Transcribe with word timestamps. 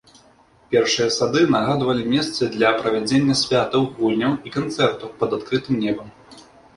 Першыя 0.71 1.09
сады 1.17 1.41
нагадвалі 1.55 2.05
месцы 2.13 2.43
для 2.55 2.71
правядзення 2.79 3.35
святаў, 3.41 3.85
гульняў 3.99 4.33
і 4.49 4.55
канцэртаў 4.57 5.13
пад 5.21 5.29
адкрытым 5.39 5.75
небам. 5.85 6.07